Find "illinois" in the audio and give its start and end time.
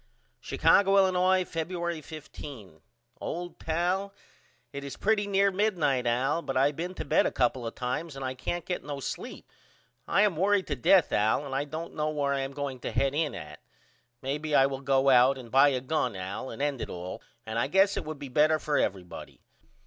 0.97-1.43